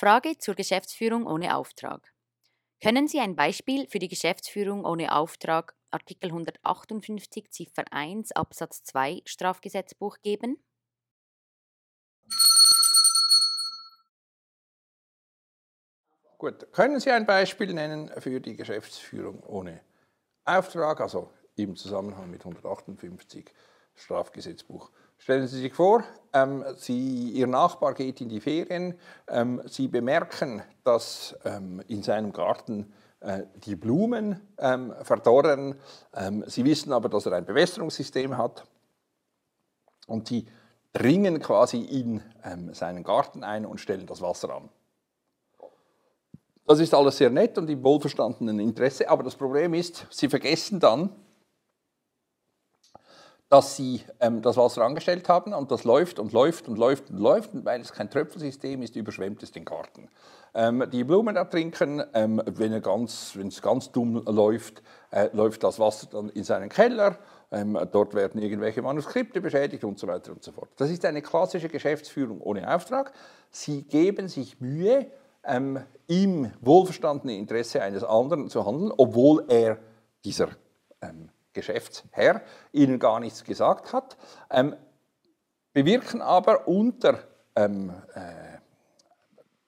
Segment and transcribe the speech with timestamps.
[0.00, 2.14] Frage zur Geschäftsführung ohne Auftrag.
[2.80, 9.22] Können Sie ein Beispiel für die Geschäftsführung ohne Auftrag Artikel 158 Ziffer 1 Absatz 2
[9.24, 10.62] Strafgesetzbuch geben?
[16.38, 19.80] Gut, können Sie ein Beispiel nennen für die Geschäftsführung ohne
[20.44, 23.52] Auftrag, also im Zusammenhang mit 158
[23.98, 24.90] Strafgesetzbuch?
[25.18, 28.98] Stellen Sie sich vor, ähm, Sie, Ihr Nachbar geht in die Ferien,
[29.28, 35.74] ähm, Sie bemerken, dass ähm, in seinem Garten äh, die Blumen ähm, verdorren.
[36.14, 38.64] Ähm, Sie wissen aber, dass er ein Bewässerungssystem hat
[40.06, 40.46] und Sie
[40.92, 44.68] dringen quasi in ähm, seinen Garten ein und stellen das Wasser an.
[46.64, 50.78] Das ist alles sehr nett und im wohlverstandenen Interesse, aber das Problem ist, Sie vergessen
[50.78, 51.10] dann,
[53.48, 57.18] dass sie ähm, das Wasser angestellt haben und das läuft und läuft und läuft und
[57.18, 60.08] läuft und weil es kein Tröpfelsystem ist, überschwemmt es den Garten.
[60.54, 65.64] Ähm, die Blumen da trinken, ähm, wenn, er ganz, es ganz dumm läuft, äh, läuft
[65.64, 67.18] das Wasser dann in seinen Keller,
[67.50, 70.68] ähm, dort werden irgendwelche Manuskripte beschädigt und so weiter und so fort.
[70.76, 73.12] Das ist eine klassische Geschäftsführung ohne Auftrag.
[73.50, 75.10] Sie geben sich Mühe,
[75.44, 79.78] ähm, im wohlverstandenen Interesse eines anderen zu handeln, obwohl er
[80.24, 80.48] dieser
[81.00, 82.42] ähm, Geschäftsherr
[82.72, 84.16] ihnen gar nichts gesagt hat,
[84.50, 84.76] ähm,
[85.72, 87.18] bewirken aber unter
[87.56, 88.58] ähm, äh,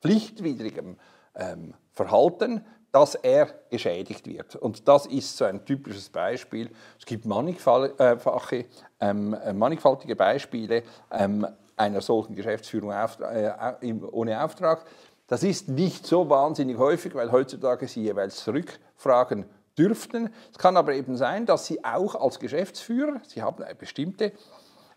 [0.00, 0.96] pflichtwidrigem
[1.34, 4.56] ähm, Verhalten, dass er geschädigt wird.
[4.56, 6.70] Und das ist so ein typisches Beispiel.
[6.98, 8.64] Es gibt mannigfache,
[9.00, 11.46] ähm, mannigfaltige Beispiele ähm,
[11.76, 13.52] einer solchen Geschäftsführung auf, äh,
[14.10, 14.84] ohne Auftrag.
[15.28, 19.44] Das ist nicht so wahnsinnig häufig, weil heutzutage Sie jeweils zurückfragen
[19.80, 20.30] dürften.
[20.52, 24.32] Es kann aber eben sein, dass Sie auch als Geschäftsführer, Sie haben eine bestimmte,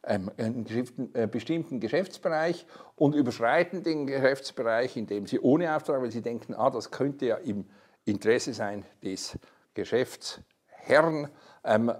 [0.04, 0.66] ähm, einen
[1.14, 2.66] äh, bestimmten Geschäftsbereich
[2.96, 7.36] und überschreiten den Geschäftsbereich, indem Sie ohne Auftrag, weil Sie denken, ah, das könnte ja
[7.38, 7.66] im
[8.06, 9.38] Interesse sein des
[9.74, 11.30] Geschäftsherrn,
[11.64, 11.92] ähm,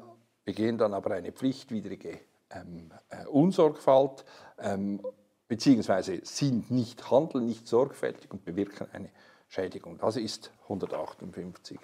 [0.44, 2.20] begehen dann aber eine pflichtwidrige
[2.52, 4.26] ähm, äh, Unsorgfalt,
[4.60, 5.02] ähm,
[5.48, 9.10] beziehungsweise sind nicht, handeln nicht sorgfältig und bewirken eine
[9.48, 9.98] Schädigung.
[9.98, 11.80] Das ist 158.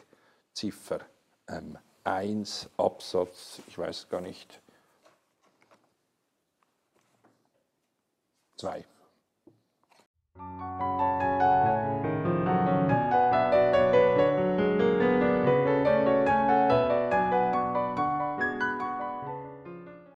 [0.60, 1.00] Ziffer
[1.48, 4.60] ähm, 1 Absatz, ich weiß gar nicht,
[8.58, 8.84] 2.